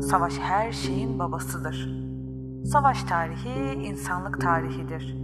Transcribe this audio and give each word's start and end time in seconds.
Savaş 0.00 0.38
her 0.38 0.72
şeyin 0.72 1.18
babasıdır. 1.18 2.02
Savaş 2.64 3.04
tarihi 3.04 3.72
insanlık 3.72 4.40
tarihidir. 4.40 5.16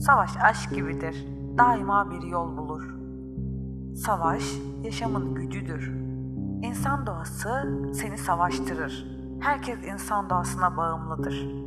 Savaş 0.00 0.30
aşk 0.36 0.74
gibidir. 0.74 1.26
Daima 1.58 2.10
bir 2.10 2.22
yol 2.22 2.56
bulur. 2.56 2.94
Savaş 3.96 4.44
yaşamın 4.82 5.34
gücüdür. 5.34 5.92
İnsan 6.62 7.06
doğası 7.06 7.80
seni 7.94 8.18
savaştırır. 8.18 9.06
Herkes 9.40 9.78
insan 9.84 10.30
doğasına 10.30 10.76
bağımlıdır. 10.76 11.60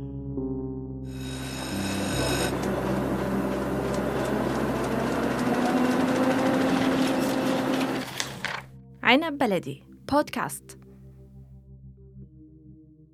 عنب 9.02 9.38
بلدي 9.38 9.76
بودكاست 10.08 10.78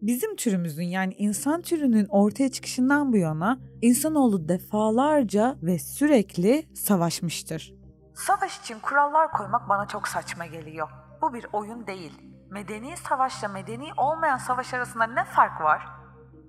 Bizim 0.05 0.35
türümüzün 0.35 0.83
yani 0.83 1.13
insan 1.13 1.61
türünün 1.61 2.05
ortaya 2.05 2.51
çıkışından 2.51 3.13
bu 3.13 3.17
yana 3.17 3.59
insanoğlu 3.81 4.47
defalarca 4.47 5.57
ve 5.63 5.79
sürekli 5.79 6.67
savaşmıştır. 6.75 7.73
Savaş 8.13 8.59
için 8.59 8.79
kurallar 8.81 9.31
koymak 9.31 9.69
bana 9.69 9.87
çok 9.87 10.07
saçma 10.07 10.45
geliyor. 10.45 10.89
Bu 11.21 11.33
bir 11.33 11.45
oyun 11.53 11.87
değil. 11.87 12.11
Medeni 12.51 12.97
savaşla 13.09 13.47
medeni 13.47 13.87
olmayan 13.97 14.37
savaş 14.37 14.73
arasında 14.73 15.07
ne 15.07 15.23
fark 15.23 15.61
var? 15.61 15.81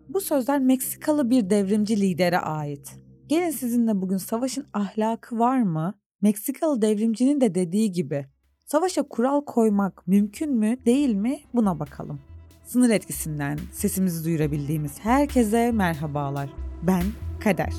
Bu 0.08 0.20
sözler 0.20 0.58
Meksikalı 0.58 1.30
bir 1.30 1.50
devrimci 1.50 2.00
lidere 2.00 2.38
ait. 2.38 2.96
Gelin 3.26 3.50
sizinle 3.50 4.02
bugün 4.02 4.16
savaşın 4.16 4.66
ahlakı 4.72 5.38
var 5.38 5.62
mı? 5.62 5.94
Meksikalı 6.22 6.82
devrimcinin 6.82 7.40
de 7.40 7.54
dediği 7.54 7.92
gibi 7.92 8.26
savaşa 8.64 9.02
kural 9.02 9.44
koymak 9.44 10.06
mümkün 10.06 10.54
mü 10.54 10.84
değil 10.84 11.14
mi 11.14 11.40
buna 11.54 11.80
bakalım. 11.80 12.20
Sınır 12.66 12.90
etkisinden 12.90 13.58
sesimizi 13.72 14.24
duyurabildiğimiz 14.24 15.00
herkese 15.00 15.72
merhabalar. 15.72 16.50
Ben 16.82 17.02
Kader. 17.40 17.72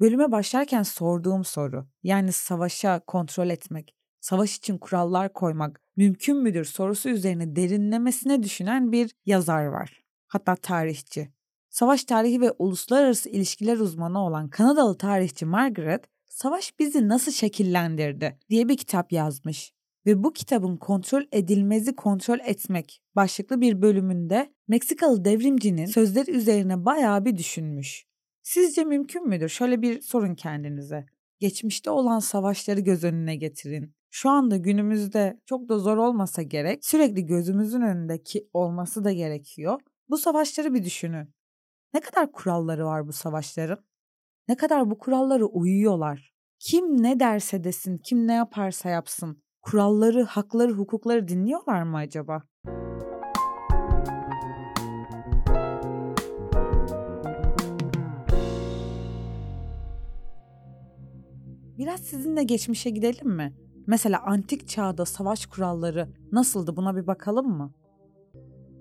Bölüme 0.00 0.32
başlarken 0.32 0.82
sorduğum 0.82 1.44
soru, 1.44 1.86
yani 2.02 2.32
savaşa 2.32 3.00
kontrol 3.06 3.50
etmek, 3.50 3.94
savaş 4.22 4.56
için 4.56 4.78
kurallar 4.78 5.32
koymak 5.32 5.80
mümkün 5.96 6.36
müdür 6.36 6.64
sorusu 6.64 7.08
üzerine 7.08 7.56
derinlemesine 7.56 8.42
düşünen 8.42 8.92
bir 8.92 9.10
yazar 9.26 9.64
var. 9.64 10.02
Hatta 10.28 10.56
tarihçi. 10.56 11.32
Savaş 11.70 12.04
tarihi 12.04 12.40
ve 12.40 12.50
uluslararası 12.58 13.28
ilişkiler 13.28 13.76
uzmanı 13.76 14.18
olan 14.26 14.48
Kanadalı 14.48 14.98
tarihçi 14.98 15.46
Margaret, 15.46 16.04
Savaş 16.32 16.78
bizi 16.78 17.08
nasıl 17.08 17.32
şekillendirdi 17.32 18.38
diye 18.50 18.68
bir 18.68 18.76
kitap 18.76 19.12
yazmış. 19.12 19.72
Ve 20.06 20.24
bu 20.24 20.32
kitabın 20.32 20.76
kontrol 20.76 21.22
edilmezi 21.32 21.96
kontrol 21.96 22.38
etmek 22.38 23.02
başlıklı 23.16 23.60
bir 23.60 23.82
bölümünde 23.82 24.52
Meksikalı 24.68 25.24
devrimcinin 25.24 25.86
sözleri 25.86 26.30
üzerine 26.30 26.84
bayağı 26.84 27.24
bir 27.24 27.36
düşünmüş. 27.36 28.06
Sizce 28.42 28.84
mümkün 28.84 29.28
müdür? 29.28 29.48
Şöyle 29.48 29.82
bir 29.82 30.00
sorun 30.00 30.34
kendinize. 30.34 31.06
Geçmişte 31.38 31.90
olan 31.90 32.18
savaşları 32.18 32.80
göz 32.80 33.04
önüne 33.04 33.36
getirin. 33.36 33.94
Şu 34.14 34.30
anda 34.30 34.56
günümüzde 34.56 35.40
çok 35.46 35.68
da 35.68 35.78
zor 35.78 35.96
olmasa 35.96 36.42
gerek, 36.42 36.84
sürekli 36.84 37.26
gözümüzün 37.26 37.80
önündeki 37.80 38.48
olması 38.52 39.04
da 39.04 39.12
gerekiyor. 39.12 39.80
Bu 40.08 40.18
savaşları 40.18 40.74
bir 40.74 40.84
düşünün. 40.84 41.34
Ne 41.94 42.00
kadar 42.00 42.32
kuralları 42.32 42.86
var 42.86 43.06
bu 43.06 43.12
savaşların? 43.12 43.84
Ne 44.48 44.56
kadar 44.56 44.90
bu 44.90 44.98
kurallara 44.98 45.44
uyuyorlar? 45.44 46.32
Kim 46.58 47.02
ne 47.02 47.20
derse 47.20 47.64
desin, 47.64 47.98
kim 47.98 48.26
ne 48.26 48.34
yaparsa 48.34 48.88
yapsın. 48.88 49.42
Kuralları, 49.62 50.24
hakları, 50.24 50.72
hukukları 50.72 51.28
dinliyorlar 51.28 51.82
mı 51.82 51.96
acaba? 51.96 52.42
Biraz 61.78 62.00
sizinle 62.00 62.42
geçmişe 62.42 62.90
gidelim 62.90 63.28
mi? 63.28 63.61
Mesela 63.86 64.22
antik 64.26 64.68
çağda 64.68 65.04
savaş 65.04 65.46
kuralları 65.46 66.08
nasıldı 66.32 66.76
buna 66.76 66.96
bir 66.96 67.06
bakalım 67.06 67.46
mı? 67.46 67.72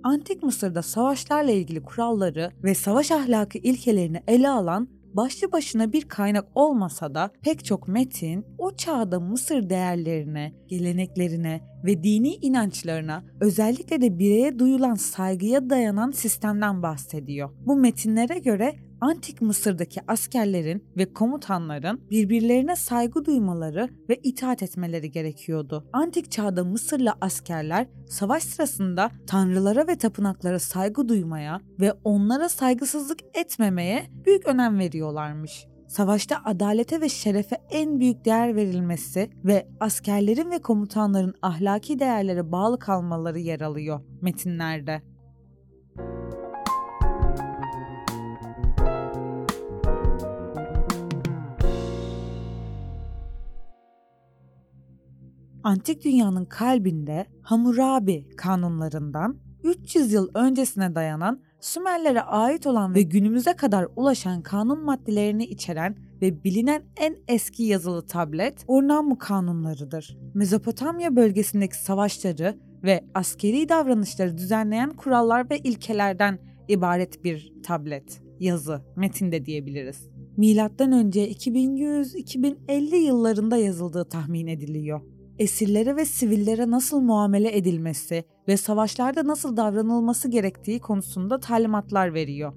Antik 0.04 0.44
Mısır'da 0.44 0.82
savaşlarla 0.82 1.52
ilgili 1.52 1.84
kuralları 1.84 2.52
ve 2.64 2.76
savaş 2.76 3.12
ahlakı 3.12 3.58
ilkelerini 3.58 4.24
ele 4.28 4.50
alan 4.50 4.88
başlı 5.14 5.52
başına 5.52 5.94
bir 5.94 6.02
kaynak 6.02 6.46
olmasa 6.56 7.16
da 7.16 7.32
pek 7.42 7.66
çok 7.66 7.88
metin 7.88 8.46
o 8.58 8.76
çağda 8.76 9.20
Mısır 9.20 9.70
değerlerine, 9.70 10.54
geleneklerine 10.68 11.62
ve 11.86 12.04
dini 12.04 12.36
inançlarına 12.36 13.24
özellikle 13.42 14.02
de 14.02 14.20
bireye 14.20 14.60
duyulan 14.60 14.96
saygıya 14.96 15.70
dayanan 15.70 16.12
sistemden 16.12 16.84
bahsediyor. 16.84 17.50
Bu 17.66 17.76
metinlere 17.76 18.40
göre 18.40 18.76
Antik 19.02 19.42
Mısır'daki 19.42 20.02
askerlerin 20.08 20.84
ve 20.98 21.14
komutanların 21.14 22.02
birbirlerine 22.12 22.76
saygı 22.76 23.26
duymaları 23.26 23.90
ve 24.10 24.16
itaat 24.24 24.64
etmeleri 24.64 25.12
gerekiyordu. 25.12 25.90
Antik 25.94 26.32
çağda 26.32 26.64
Mısırlı 26.64 27.14
askerler 27.22 27.88
savaş 28.10 28.44
sırasında 28.44 29.12
tanrılara 29.28 29.88
ve 29.88 29.96
tapınaklara 29.96 30.60
saygı 30.60 31.10
duymaya 31.10 31.62
ve 31.80 31.94
onlara 32.04 32.50
saygısızlık 32.50 33.20
etmemeye 33.34 34.06
büyük 34.26 34.48
önem 34.48 34.80
veriyorlarmış. 34.80 35.66
Savaşta 35.88 36.42
adalete 36.46 37.02
ve 37.02 37.10
şerefe 37.10 37.58
en 37.70 38.00
büyük 38.00 38.26
değer 38.26 38.56
verilmesi 38.56 39.30
ve 39.46 39.68
askerlerin 39.80 40.52
ve 40.52 40.62
komutanların 40.62 41.34
ahlaki 41.42 42.00
değerlere 42.00 42.52
bağlı 42.52 42.80
kalmaları 42.80 43.40
yer 43.40 43.62
alıyor 43.62 44.00
metinlerde. 44.22 45.11
Antik 55.64 56.04
dünyanın 56.04 56.46
kalbinde 56.46 57.26
Hammurabi 57.42 58.28
kanunlarından 58.38 59.38
300 59.64 60.14
yıl 60.14 60.30
öncesine 60.34 60.96
dayanan 60.96 61.42
Sümerlere 61.60 62.22
ait 62.22 62.68
olan 62.68 62.96
ve 62.96 63.02
günümüze 63.02 63.54
kadar 63.54 63.88
ulaşan 63.96 64.42
kanun 64.42 64.86
maddelerini 64.86 65.44
içeren 65.44 65.96
ve 66.22 66.44
bilinen 66.44 66.84
en 66.98 67.18
eski 67.28 67.64
yazılı 67.64 68.06
tablet 68.06 68.66
Urnammu 68.68 69.18
kanunlarıdır. 69.18 70.18
Mezopotamya 70.34 71.16
bölgesindeki 71.16 71.78
savaşları 71.84 72.58
ve 72.84 73.04
askeri 73.14 73.70
davranışları 73.70 74.38
düzenleyen 74.38 74.90
kurallar 74.90 75.50
ve 75.50 75.58
ilkelerden 75.58 76.40
ibaret 76.68 77.24
bir 77.24 77.54
tablet, 77.64 78.22
yazı, 78.40 78.82
metinde 78.96 79.46
diyebiliriz. 79.46 80.10
Milattan 80.38 80.92
önce 80.92 81.32
2100-2050 81.32 82.96
yıllarında 82.96 83.58
yazıldığı 83.58 84.06
tahmin 84.06 84.48
ediliyor 84.48 85.02
esirlere 85.42 85.96
ve 85.96 86.06
sivillere 86.06 86.72
nasıl 86.72 87.02
muamele 87.02 87.58
edilmesi 87.58 88.24
ve 88.48 88.58
savaşlarda 88.58 89.28
nasıl 89.28 89.58
davranılması 89.58 90.28
gerektiği 90.28 90.80
konusunda 90.80 91.40
talimatlar 91.40 92.14
veriyor. 92.14 92.54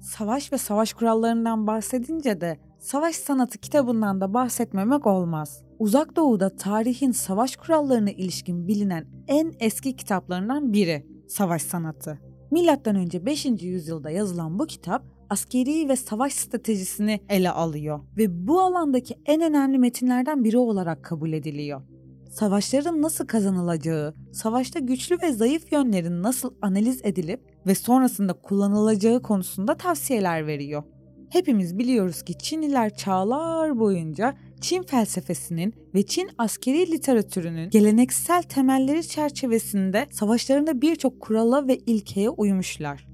Savaş 0.00 0.52
ve 0.52 0.58
savaş 0.58 0.92
kurallarından 0.92 1.66
bahsedince 1.66 2.40
de 2.40 2.58
Savaş 2.78 3.16
Sanatı 3.16 3.58
kitabından 3.58 4.20
da 4.20 4.34
bahsetmemek 4.34 5.06
olmaz. 5.06 5.62
Uzak 5.78 6.16
Doğu'da 6.16 6.56
tarihin 6.56 7.12
savaş 7.12 7.56
kurallarına 7.56 8.10
ilişkin 8.10 8.68
bilinen 8.68 9.06
en 9.28 9.52
eski 9.60 9.96
kitaplarından 9.96 10.72
biri 10.72 11.06
Savaş 11.28 11.62
Sanatı. 11.62 12.18
Milattan 12.50 12.96
önce 12.96 13.26
5. 13.26 13.46
yüzyılda 13.62 14.10
yazılan 14.10 14.58
bu 14.58 14.66
kitap 14.66 15.04
askeri 15.30 15.88
ve 15.88 15.96
savaş 15.96 16.32
stratejisini 16.32 17.20
ele 17.28 17.50
alıyor 17.50 18.00
ve 18.16 18.46
bu 18.46 18.60
alandaki 18.60 19.14
en 19.26 19.40
önemli 19.40 19.78
metinlerden 19.78 20.44
biri 20.44 20.58
olarak 20.58 21.04
kabul 21.04 21.32
ediliyor 21.32 21.93
savaşların 22.30 23.02
nasıl 23.02 23.26
kazanılacağı, 23.26 24.14
savaşta 24.32 24.78
güçlü 24.78 25.22
ve 25.22 25.32
zayıf 25.32 25.72
yönlerin 25.72 26.22
nasıl 26.22 26.54
analiz 26.62 27.00
edilip 27.04 27.40
ve 27.66 27.74
sonrasında 27.74 28.32
kullanılacağı 28.32 29.22
konusunda 29.22 29.74
tavsiyeler 29.74 30.46
veriyor. 30.46 30.82
Hepimiz 31.30 31.78
biliyoruz 31.78 32.22
ki 32.22 32.38
Çinliler 32.38 32.96
çağlar 32.96 33.78
boyunca 33.78 34.34
Çin 34.60 34.82
felsefesinin 34.82 35.74
ve 35.94 36.02
Çin 36.06 36.30
askeri 36.38 36.92
literatürünün 36.92 37.70
geleneksel 37.70 38.42
temelleri 38.42 39.08
çerçevesinde 39.08 40.06
savaşlarında 40.10 40.82
birçok 40.82 41.20
kurala 41.20 41.68
ve 41.68 41.76
ilkeye 41.76 42.30
uymuşlar. 42.30 43.08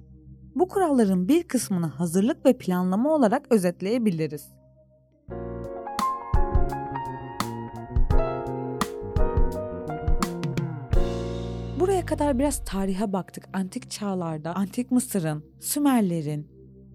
Bu 0.55 0.69
kuralların 0.69 1.29
bir 1.29 1.43
kısmını 1.43 1.87
hazırlık 1.87 2.47
ve 2.47 2.59
planlama 2.59 3.15
olarak 3.15 3.47
özetleyebiliriz. 3.51 4.60
Buraya 11.91 12.07
kadar 12.07 12.39
biraz 12.39 12.65
tarihe 12.65 13.13
baktık. 13.13 13.49
Antik 13.53 13.91
çağlarda 13.91 14.55
Antik 14.55 14.91
Mısır'ın, 14.91 15.45
Sümerlerin, 15.61 16.49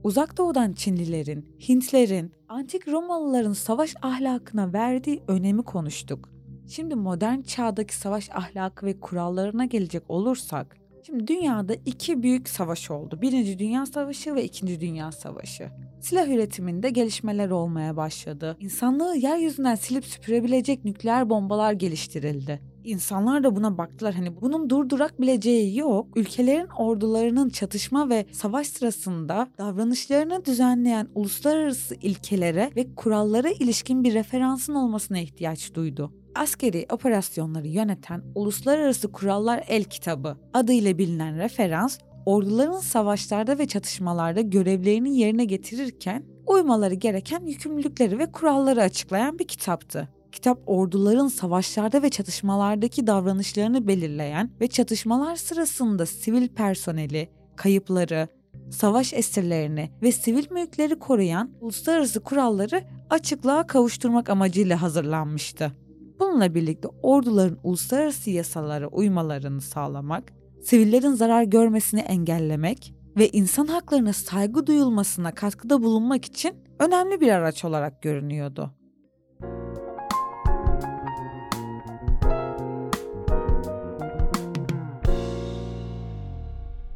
Uzak 0.03 0.37
Doğu'dan 0.37 0.73
Çinlilerin, 0.73 1.55
Hintlerin, 1.69 2.31
Antik 2.49 2.87
Romalıların 2.87 3.53
savaş 3.53 3.95
ahlakına 4.01 4.73
verdiği 4.73 5.23
önemi 5.27 5.63
konuştuk. 5.63 6.29
Şimdi 6.67 6.95
modern 6.95 7.41
çağdaki 7.41 7.95
savaş 7.95 8.29
ahlakı 8.29 8.85
ve 8.85 8.99
kurallarına 8.99 9.65
gelecek 9.65 10.03
olursak, 10.07 10.77
şimdi 11.05 11.27
dünyada 11.27 11.73
iki 11.85 12.23
büyük 12.23 12.49
savaş 12.49 12.91
oldu. 12.91 13.19
Birinci 13.21 13.59
Dünya 13.59 13.85
Savaşı 13.85 14.35
ve 14.35 14.43
İkinci 14.43 14.81
Dünya 14.81 15.11
Savaşı. 15.11 15.69
Silah 16.01 16.27
üretiminde 16.27 16.89
gelişmeler 16.89 17.49
olmaya 17.49 17.97
başladı. 17.97 18.57
İnsanlığı 18.59 19.15
yeryüzünden 19.15 19.75
silip 19.75 20.05
süpürebilecek 20.05 20.85
nükleer 20.85 21.29
bombalar 21.29 21.73
geliştirildi. 21.73 22.74
İnsanlar 22.85 23.43
da 23.43 23.55
buna 23.55 23.77
baktılar. 23.77 24.13
Hani 24.13 24.41
bunun 24.41 24.69
durdurak 24.69 25.21
bileceği 25.21 25.77
yok. 25.77 26.17
Ülkelerin 26.17 26.67
ordularının 26.67 27.49
çatışma 27.49 28.09
ve 28.09 28.25
savaş 28.31 28.67
sırasında 28.67 29.47
davranışlarını 29.57 30.45
düzenleyen 30.45 31.07
uluslararası 31.15 31.95
ilkelere 31.95 32.71
ve 32.75 32.95
kurallara 32.95 33.49
ilişkin 33.49 34.03
bir 34.03 34.13
referansın 34.13 34.75
olmasına 34.75 35.19
ihtiyaç 35.19 35.73
duydu 35.73 36.11
askeri 36.35 36.85
operasyonları 36.91 37.67
yöneten 37.67 38.21
Uluslararası 38.35 39.11
Kurallar 39.11 39.63
El 39.67 39.83
Kitabı 39.83 40.37
adıyla 40.53 40.97
bilinen 40.97 41.37
referans, 41.37 41.97
orduların 42.25 42.79
savaşlarda 42.79 43.59
ve 43.59 43.67
çatışmalarda 43.67 44.41
görevlerini 44.41 45.17
yerine 45.17 45.45
getirirken 45.45 46.23
uymaları 46.47 46.93
gereken 46.93 47.45
yükümlülükleri 47.45 48.19
ve 48.19 48.31
kuralları 48.31 48.81
açıklayan 48.81 49.39
bir 49.39 49.47
kitaptı. 49.47 50.09
Kitap 50.35 50.59
orduların 50.65 51.27
savaşlarda 51.27 52.01
ve 52.01 52.09
çatışmalardaki 52.09 53.07
davranışlarını 53.07 53.87
belirleyen 53.87 54.51
ve 54.61 54.67
çatışmalar 54.67 55.35
sırasında 55.35 56.05
sivil 56.05 56.47
personeli, 56.47 57.29
kayıpları, 57.55 58.27
savaş 58.71 59.13
esirlerini 59.13 59.91
ve 60.01 60.11
sivil 60.11 60.51
mülkleri 60.51 60.99
koruyan 60.99 61.51
uluslararası 61.61 62.19
kuralları 62.19 62.83
açıklığa 63.09 63.67
kavuşturmak 63.67 64.29
amacıyla 64.29 64.81
hazırlanmıştı. 64.81 65.71
Bununla 66.19 66.55
birlikte 66.55 66.87
orduların 67.01 67.57
uluslararası 67.63 68.29
yasalara 68.29 68.87
uymalarını 68.87 69.61
sağlamak, 69.61 70.33
sivillerin 70.63 71.13
zarar 71.13 71.43
görmesini 71.43 71.99
engellemek 71.99 72.93
ve 73.17 73.29
insan 73.29 73.67
haklarına 73.67 74.13
saygı 74.13 74.67
duyulmasına 74.67 75.31
katkıda 75.31 75.83
bulunmak 75.83 76.25
için 76.25 76.53
önemli 76.79 77.21
bir 77.21 77.29
araç 77.31 77.65
olarak 77.65 78.01
görünüyordu. 78.01 78.73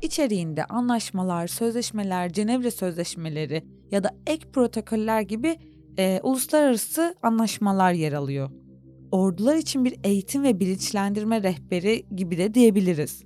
İçeriğinde 0.10 0.66
anlaşmalar, 0.66 1.48
sözleşmeler, 1.48 2.34
Cenevre 2.34 2.72
sözleşmeleri 2.72 3.64
ya 3.92 4.04
da 4.04 4.12
ek 4.28 4.48
protokoller 4.54 5.22
gibi 5.22 5.58
e, 5.98 6.20
uluslararası 6.24 7.16
anlaşmalar 7.22 7.92
yer 7.92 8.14
alıyor. 8.14 8.50
Ordular 9.12 9.56
için 9.56 9.86
bir 9.86 9.96
eğitim 10.04 10.44
ve 10.44 10.60
bilinçlendirme 10.60 11.44
rehberi 11.44 12.06
gibi 12.16 12.38
de 12.38 12.54
diyebiliriz. 12.54 13.24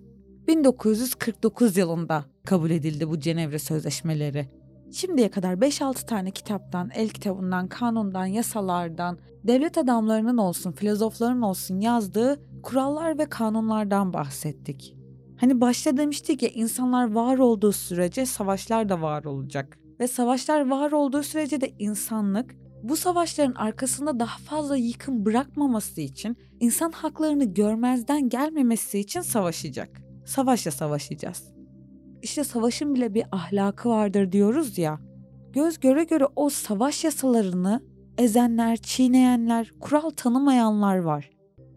1949 0.47 1.77
yılında 1.77 2.25
kabul 2.45 2.69
edildi 2.71 3.09
bu 3.09 3.19
Cenevre 3.19 3.59
Sözleşmeleri. 3.59 4.49
Şimdiye 4.91 5.31
kadar 5.31 5.53
5-6 5.53 6.05
tane 6.05 6.31
kitaptan, 6.31 6.89
el 6.95 7.09
kitabından, 7.09 7.67
kanundan, 7.67 8.25
yasalardan, 8.25 9.17
devlet 9.43 9.77
adamlarının 9.77 10.37
olsun, 10.37 10.71
filozofların 10.71 11.41
olsun 11.41 11.79
yazdığı 11.79 12.39
kurallar 12.63 13.17
ve 13.17 13.25
kanunlardan 13.25 14.13
bahsettik. 14.13 15.02
Hani 15.43 15.61
başta 15.61 15.97
demiştik 15.97 16.43
ya 16.43 16.49
insanlar 16.49 17.11
var 17.11 17.37
olduğu 17.37 17.71
sürece 17.71 18.25
savaşlar 18.25 18.89
da 18.89 19.01
var 19.01 19.23
olacak. 19.23 19.79
Ve 19.99 20.07
savaşlar 20.07 20.69
var 20.69 20.91
olduğu 20.91 21.23
sürece 21.23 21.61
de 21.61 21.73
insanlık 21.79 22.55
bu 22.83 22.95
savaşların 22.95 23.53
arkasında 23.53 24.19
daha 24.19 24.37
fazla 24.37 24.77
yıkım 24.77 25.25
bırakmaması 25.25 26.01
için, 26.01 26.37
insan 26.59 26.91
haklarını 26.91 27.53
görmezden 27.53 28.29
gelmemesi 28.29 28.99
için 28.99 29.21
savaşacak. 29.21 30.01
Savaşla 30.25 30.71
savaşacağız. 30.71 31.53
İşte 32.21 32.43
savaşın 32.43 32.95
bile 32.95 33.13
bir 33.13 33.23
ahlakı 33.31 33.89
vardır 33.89 34.31
diyoruz 34.31 34.77
ya. 34.77 34.99
Göz 35.53 35.79
göre 35.79 36.03
göre 36.03 36.25
o 36.35 36.49
savaş 36.49 37.03
yasalarını 37.03 37.83
ezenler, 38.17 38.77
çiğneyenler, 38.77 39.71
kural 39.79 40.09
tanımayanlar 40.09 40.97
var. 40.97 41.29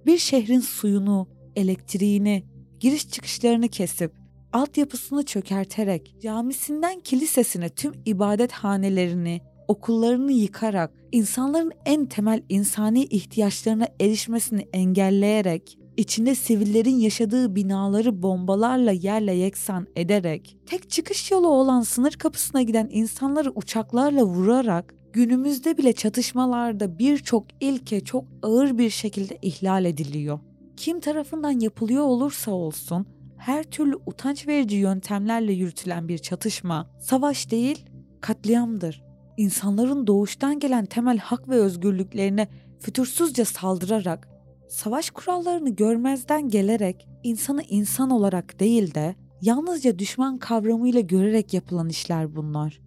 Bir 0.06 0.18
şehrin 0.18 0.60
suyunu, 0.60 1.28
elektriğini, 1.56 2.55
giriş 2.80 3.10
çıkışlarını 3.10 3.68
kesip, 3.68 4.12
altyapısını 4.52 5.22
çökerterek, 5.24 6.14
camisinden 6.22 7.00
kilisesine 7.00 7.68
tüm 7.68 7.92
ibadethanelerini, 8.04 9.40
okullarını 9.68 10.32
yıkarak, 10.32 10.92
insanların 11.12 11.72
en 11.84 12.06
temel 12.06 12.42
insani 12.48 13.04
ihtiyaçlarına 13.04 13.88
erişmesini 14.00 14.68
engelleyerek, 14.72 15.78
içinde 15.96 16.34
sivillerin 16.34 16.98
yaşadığı 16.98 17.54
binaları 17.54 18.22
bombalarla 18.22 18.92
yerle 18.92 19.34
yeksan 19.34 19.86
ederek, 19.96 20.56
tek 20.66 20.90
çıkış 20.90 21.30
yolu 21.30 21.48
olan 21.48 21.80
sınır 21.80 22.12
kapısına 22.12 22.62
giden 22.62 22.88
insanları 22.92 23.52
uçaklarla 23.54 24.24
vurarak, 24.24 24.94
günümüzde 25.12 25.78
bile 25.78 25.92
çatışmalarda 25.92 26.98
birçok 26.98 27.46
ilke 27.60 28.00
çok 28.00 28.24
ağır 28.42 28.78
bir 28.78 28.90
şekilde 28.90 29.38
ihlal 29.42 29.84
ediliyor. 29.84 30.38
Kim 30.76 31.00
tarafından 31.00 31.60
yapılıyor 31.60 32.04
olursa 32.04 32.50
olsun, 32.50 33.06
her 33.36 33.64
türlü 33.64 33.96
utanç 34.06 34.48
verici 34.48 34.76
yöntemlerle 34.76 35.52
yürütülen 35.52 36.08
bir 36.08 36.18
çatışma, 36.18 36.90
savaş 37.00 37.50
değil, 37.50 37.86
katliamdır 38.20 39.06
insanların 39.36 40.06
doğuştan 40.06 40.58
gelen 40.58 40.86
temel 40.86 41.18
hak 41.18 41.48
ve 41.48 41.54
özgürlüklerine 41.54 42.48
fütursuzca 42.80 43.44
saldırarak, 43.44 44.28
savaş 44.68 45.10
kurallarını 45.10 45.70
görmezden 45.70 46.48
gelerek 46.48 47.08
insanı 47.22 47.62
insan 47.62 48.10
olarak 48.10 48.60
değil 48.60 48.94
de 48.94 49.14
yalnızca 49.42 49.98
düşman 49.98 50.38
kavramıyla 50.38 51.00
görerek 51.00 51.54
yapılan 51.54 51.88
işler 51.88 52.36
bunlar. 52.36 52.85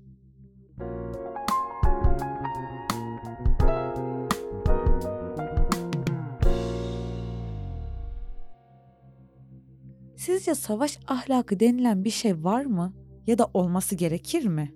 Sizce 10.40 10.56
savaş 10.56 11.00
ahlakı 11.08 11.60
denilen 11.60 12.04
bir 12.04 12.10
şey 12.10 12.44
var 12.44 12.66
mı 12.66 12.94
ya 13.28 13.38
da 13.38 13.48
olması 13.54 13.96
gerekir 13.96 14.46
mi? 14.46 14.74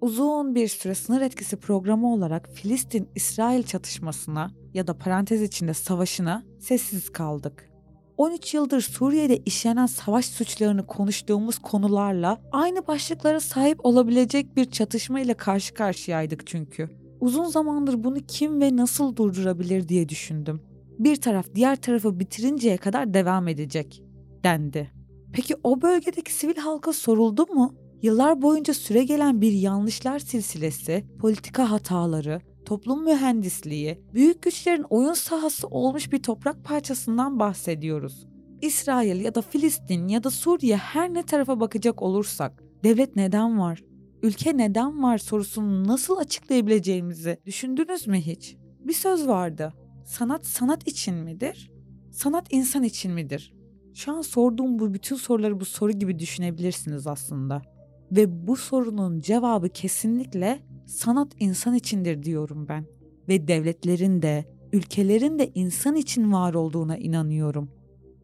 uzun 0.00 0.54
bir 0.54 0.68
süre 0.68 0.94
sınır 0.94 1.20
etkisi 1.20 1.56
programı 1.56 2.14
olarak 2.14 2.48
Filistin-İsrail 2.54 3.62
çatışmasına 3.62 4.50
ya 4.74 4.86
da 4.86 4.98
parantez 4.98 5.42
içinde 5.42 5.74
savaşına 5.74 6.42
sessiz 6.58 7.12
kaldık. 7.12 7.70
13 8.16 8.54
yıldır 8.54 8.80
Suriye'de 8.80 9.36
işlenen 9.36 9.86
savaş 9.86 10.26
suçlarını 10.26 10.86
konuştuğumuz 10.86 11.58
konularla 11.58 12.40
aynı 12.52 12.86
başlıklara 12.86 13.40
sahip 13.40 13.86
olabilecek 13.86 14.56
bir 14.56 14.64
çatışma 14.70 15.20
ile 15.20 15.34
karşı 15.34 15.74
karşıyaydık 15.74 16.46
çünkü. 16.46 16.88
Uzun 17.20 17.44
zamandır 17.44 18.04
bunu 18.04 18.18
kim 18.28 18.60
ve 18.60 18.76
nasıl 18.76 19.16
durdurabilir 19.16 19.88
diye 19.88 20.08
düşündüm. 20.08 20.60
Bir 20.98 21.16
taraf 21.16 21.46
diğer 21.54 21.76
tarafı 21.76 22.20
bitirinceye 22.20 22.76
kadar 22.76 23.14
devam 23.14 23.48
edecek 23.48 24.07
dendi. 24.44 24.90
Peki 25.32 25.54
o 25.62 25.82
bölgedeki 25.82 26.32
sivil 26.32 26.56
halka 26.56 26.92
soruldu 26.92 27.46
mu? 27.46 27.74
Yıllar 28.02 28.42
boyunca 28.42 28.74
süre 28.74 29.04
gelen 29.04 29.40
bir 29.40 29.52
yanlışlar 29.52 30.18
silsilesi, 30.18 31.04
politika 31.18 31.70
hataları, 31.70 32.40
toplum 32.64 33.04
mühendisliği, 33.04 34.02
büyük 34.14 34.42
güçlerin 34.42 34.84
oyun 34.90 35.12
sahası 35.12 35.66
olmuş 35.66 36.12
bir 36.12 36.22
toprak 36.22 36.64
parçasından 36.64 37.38
bahsediyoruz. 37.38 38.26
İsrail 38.60 39.20
ya 39.20 39.34
da 39.34 39.42
Filistin 39.42 40.08
ya 40.08 40.24
da 40.24 40.30
Suriye 40.30 40.76
her 40.76 41.14
ne 41.14 41.22
tarafa 41.22 41.60
bakacak 41.60 42.02
olursak 42.02 42.62
devlet 42.84 43.16
neden 43.16 43.58
var? 43.58 43.82
Ülke 44.22 44.56
neden 44.56 45.02
var 45.02 45.18
sorusunu 45.18 45.88
nasıl 45.88 46.16
açıklayabileceğimizi 46.16 47.38
düşündünüz 47.46 48.06
mü 48.06 48.16
hiç? 48.16 48.56
Bir 48.80 48.92
söz 48.92 49.28
vardı. 49.28 49.72
Sanat 50.04 50.46
sanat 50.46 50.88
için 50.88 51.14
midir? 51.14 51.70
Sanat 52.10 52.46
insan 52.50 52.82
için 52.82 53.12
midir? 53.12 53.57
Şu 53.98 54.12
an 54.12 54.20
sorduğum 54.20 54.78
bu 54.78 54.94
bütün 54.94 55.16
soruları 55.16 55.60
bu 55.60 55.64
soru 55.64 55.92
gibi 55.92 56.18
düşünebilirsiniz 56.18 57.06
aslında. 57.06 57.62
Ve 58.12 58.46
bu 58.46 58.56
sorunun 58.56 59.20
cevabı 59.20 59.68
kesinlikle 59.68 60.62
sanat 60.86 61.32
insan 61.38 61.74
içindir 61.74 62.22
diyorum 62.22 62.66
ben. 62.68 62.84
Ve 63.28 63.48
devletlerin 63.48 64.22
de, 64.22 64.44
ülkelerin 64.72 65.38
de 65.38 65.50
insan 65.54 65.96
için 65.96 66.32
var 66.32 66.54
olduğuna 66.54 66.96
inanıyorum. 66.96 67.70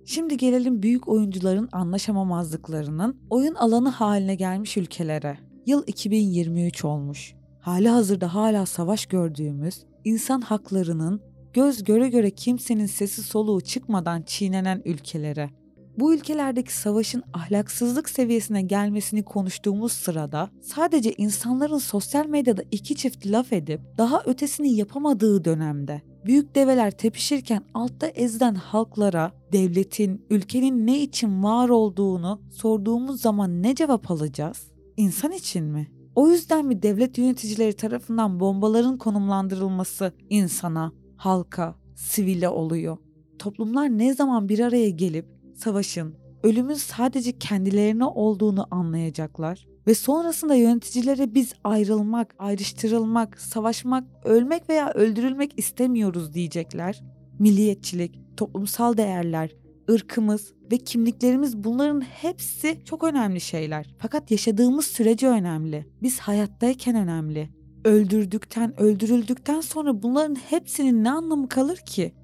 Şimdi 0.05 0.37
gelelim 0.37 0.83
büyük 0.83 1.09
oyuncuların 1.09 1.69
anlaşamamazlıklarının 1.73 3.17
oyun 3.31 3.55
alanı 3.55 3.89
haline 3.89 4.35
gelmiş 4.35 4.77
ülkelere. 4.77 5.39
Yıl 5.67 5.83
2023 5.87 6.85
olmuş. 6.85 7.35
Hali 7.61 7.89
hazırda 7.89 8.35
hala 8.35 8.67
savaş 8.67 9.07
gördüğümüz, 9.07 9.85
insan 10.05 10.41
haklarının 10.41 11.21
göz 11.53 11.85
göre 11.85 12.09
göre 12.09 12.31
kimsenin 12.31 12.87
sesi 12.87 13.23
soluğu 13.23 13.61
çıkmadan 13.61 14.23
çiğnenen 14.23 14.83
ülkelere. 14.85 15.64
Bu 15.99 16.15
ülkelerdeki 16.15 16.77
savaşın 16.77 17.23
ahlaksızlık 17.33 18.09
seviyesine 18.09 18.63
gelmesini 18.63 19.23
konuştuğumuz 19.23 19.93
sırada 19.93 20.51
sadece 20.63 21.13
insanların 21.13 21.79
sosyal 21.79 22.27
medyada 22.27 22.63
iki 22.71 22.95
çift 22.95 23.27
laf 23.27 23.53
edip 23.53 23.81
daha 23.99 24.23
ötesini 24.27 24.75
yapamadığı 24.75 25.45
dönemde 25.45 26.03
büyük 26.27 26.55
develer 26.55 26.91
tepişirken 26.91 27.63
altta 27.75 28.07
ezilen 28.07 28.55
halklara 28.55 29.33
devletin, 29.53 30.27
ülkenin 30.31 30.87
ne 30.87 31.03
için 31.03 31.43
var 31.43 31.69
olduğunu 31.69 32.41
sorduğumuz 32.51 33.21
zaman 33.21 33.63
ne 33.63 33.75
cevap 33.75 34.11
alacağız? 34.11 34.67
İnsan 34.97 35.33
için 35.33 35.65
mi? 35.65 35.91
O 36.15 36.31
yüzden 36.31 36.67
mi 36.67 36.83
devlet 36.83 37.19
yöneticileri 37.19 37.73
tarafından 37.73 38.41
bombaların 38.41 38.99
konumlandırılması 38.99 40.13
insana, 40.31 40.93
halka, 41.17 41.75
sivile 41.95 42.49
oluyor? 42.49 42.97
Toplumlar 43.39 43.99
ne 43.99 44.15
zaman 44.15 44.49
bir 44.49 44.61
araya 44.61 44.91
gelip 44.91 45.34
savaşın, 45.57 46.15
ölümün 46.43 46.75
sadece 46.75 47.39
kendilerine 47.39 48.05
olduğunu 48.05 48.67
anlayacaklar 48.71 49.67
ve 49.87 49.95
sonrasında 49.95 50.55
yöneticilere 50.55 51.35
biz 51.35 51.53
ayrılmak, 51.65 52.35
ayrıştırılmak, 52.39 53.41
savaşmak, 53.41 54.05
ölmek 54.25 54.69
veya 54.69 54.93
öldürülmek 54.93 55.53
istemiyoruz 55.57 56.35
diyecekler. 56.35 57.03
Milliyetçilik, 57.39 58.21
toplumsal 58.37 58.97
değerler, 58.97 59.51
ırkımız 59.91 60.55
ve 60.73 60.79
kimliklerimiz 60.79 61.65
bunların 61.65 62.01
hepsi 62.01 62.81
çok 62.85 63.05
önemli 63.05 63.41
şeyler. 63.41 63.95
Fakat 63.99 64.31
yaşadığımız 64.31 64.87
sürece 64.87 65.29
önemli. 65.29 65.87
Biz 66.03 66.19
hayattayken 66.19 66.97
önemli. 66.97 67.51
Öldürdükten, 67.85 68.81
öldürüldükten 68.81 69.61
sonra 69.61 70.03
bunların 70.03 70.35
hepsinin 70.35 71.05
ne 71.05 71.11
anlamı 71.11 71.49
kalır 71.49 71.77
ki? 71.77 72.15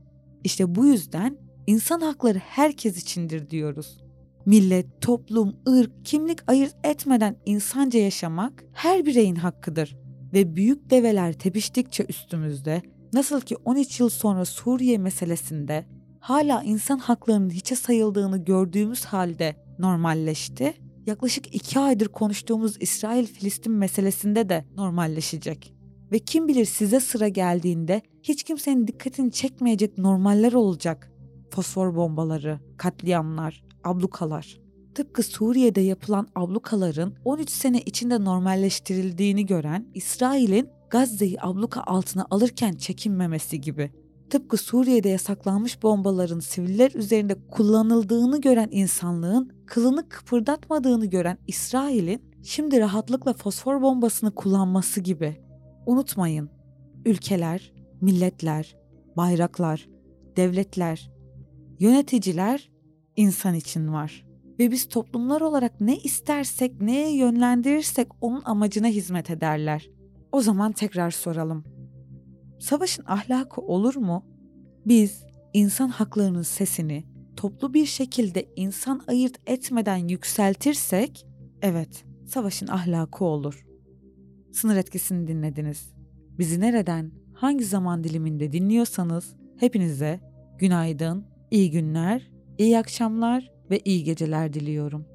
İşte 0.44 0.74
bu 0.74 0.86
yüzden 0.86 1.36
insan 1.70 2.00
hakları 2.00 2.38
herkes 2.38 3.02
içindir 3.02 3.50
diyoruz. 3.50 3.98
Millet, 4.46 5.00
toplum, 5.00 5.56
ırk, 5.68 6.04
kimlik 6.04 6.50
ayırt 6.50 6.74
etmeden 6.84 7.36
insanca 7.46 8.00
yaşamak 8.00 8.64
her 8.72 9.06
bireyin 9.06 9.34
hakkıdır. 9.34 9.96
Ve 10.32 10.56
büyük 10.56 10.90
develer 10.90 11.32
tepiştikçe 11.32 12.04
üstümüzde, 12.08 12.82
nasıl 13.12 13.40
ki 13.40 13.56
13 13.64 14.00
yıl 14.00 14.08
sonra 14.08 14.44
Suriye 14.44 14.98
meselesinde 14.98 15.86
hala 16.20 16.62
insan 16.62 16.98
haklarının 16.98 17.50
hiçe 17.50 17.76
sayıldığını 17.76 18.44
gördüğümüz 18.44 19.04
halde 19.04 19.56
normalleşti. 19.78 20.74
Yaklaşık 21.06 21.54
iki 21.54 21.78
aydır 21.78 22.08
konuştuğumuz 22.08 22.76
İsrail-Filistin 22.80 23.72
meselesinde 23.72 24.48
de 24.48 24.64
normalleşecek. 24.76 25.74
Ve 26.12 26.18
kim 26.18 26.48
bilir 26.48 26.64
size 26.64 27.00
sıra 27.00 27.28
geldiğinde 27.28 28.02
hiç 28.22 28.42
kimsenin 28.42 28.86
dikkatini 28.86 29.32
çekmeyecek 29.32 29.98
normaller 29.98 30.52
olacak. 30.52 31.10
Fosfor 31.50 31.96
bombaları, 31.96 32.60
katliamlar, 32.76 33.64
ablukalar. 33.84 34.60
Tıpkı 34.94 35.22
Suriye'de 35.22 35.80
yapılan 35.80 36.28
ablukaların 36.34 37.14
13 37.24 37.50
sene 37.50 37.80
içinde 37.80 38.24
normalleştirildiğini 38.24 39.46
gören 39.46 39.86
İsrail'in 39.94 40.68
Gazze'yi 40.90 41.40
abluka 41.40 41.82
altına 41.82 42.26
alırken 42.30 42.72
çekinmemesi 42.72 43.60
gibi. 43.60 43.90
Tıpkı 44.30 44.56
Suriye'de 44.56 45.08
yasaklanmış 45.08 45.82
bombaların 45.82 46.40
siviller 46.40 46.90
üzerinde 46.94 47.36
kullanıldığını 47.50 48.40
gören 48.40 48.68
insanlığın 48.70 49.52
kılını 49.66 50.08
kıpırdatmadığını 50.08 51.06
gören 51.06 51.38
İsrail'in 51.46 52.22
şimdi 52.42 52.80
rahatlıkla 52.80 53.32
fosfor 53.32 53.82
bombasını 53.82 54.34
kullanması 54.34 55.00
gibi. 55.00 55.40
Unutmayın, 55.86 56.50
ülkeler, 57.04 57.72
milletler, 58.00 58.76
bayraklar, 59.16 59.88
devletler, 60.36 61.10
yöneticiler 61.80 62.70
insan 63.16 63.54
için 63.54 63.92
var. 63.92 64.26
Ve 64.58 64.70
biz 64.70 64.88
toplumlar 64.88 65.40
olarak 65.40 65.80
ne 65.80 65.96
istersek, 65.98 66.80
neye 66.80 67.16
yönlendirirsek 67.16 68.08
onun 68.20 68.42
amacına 68.44 68.86
hizmet 68.86 69.30
ederler. 69.30 69.90
O 70.32 70.40
zaman 70.40 70.72
tekrar 70.72 71.10
soralım. 71.10 71.64
Savaşın 72.58 73.04
ahlakı 73.06 73.60
olur 73.60 73.96
mu? 73.96 74.24
Biz 74.86 75.24
insan 75.52 75.88
haklarının 75.88 76.42
sesini 76.42 77.04
toplu 77.36 77.74
bir 77.74 77.86
şekilde 77.86 78.48
insan 78.56 79.02
ayırt 79.06 79.36
etmeden 79.46 79.96
yükseltirsek, 79.96 81.26
evet, 81.62 82.04
savaşın 82.26 82.66
ahlakı 82.66 83.24
olur. 83.24 83.66
Sınır 84.52 84.76
etkisini 84.76 85.28
dinlediniz. 85.28 85.92
Bizi 86.38 86.60
nereden, 86.60 87.12
hangi 87.34 87.64
zaman 87.64 88.04
diliminde 88.04 88.52
dinliyorsanız 88.52 89.36
hepinize 89.56 90.20
günaydın, 90.58 91.29
iyi 91.50 91.70
günler, 91.70 92.30
iyi 92.58 92.78
akşamlar 92.78 93.52
ve 93.70 93.80
iyi 93.84 94.04
geceler 94.04 94.52
diliyorum. 94.52 95.06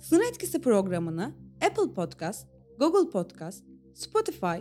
Sınır 0.00 0.24
Etkisi 0.30 0.60
programını 0.60 1.34
Apple 1.66 1.94
Podcast, 1.94 2.48
Google 2.78 3.10
Podcast, 3.10 3.64
Spotify, 3.94 4.56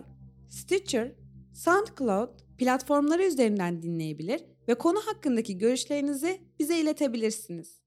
Stitcher, 0.49 1.15
SoundCloud 1.53 2.29
platformları 2.57 3.23
üzerinden 3.23 3.81
dinleyebilir 3.81 4.56
ve 4.67 4.75
konu 4.75 4.99
hakkındaki 5.07 5.57
görüşlerinizi 5.57 6.41
bize 6.59 6.79
iletebilirsiniz. 6.79 7.86